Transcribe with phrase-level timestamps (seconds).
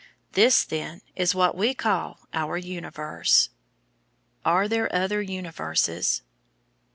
[0.31, 3.49] This, then is what we call our universe.
[4.43, 6.23] Are there other Universes?